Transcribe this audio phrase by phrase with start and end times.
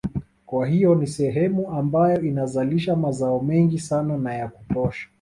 [0.45, 5.07] Kwa hiyo ni sehemu ambayo inazalisha mazao mengi sana na ya kutosha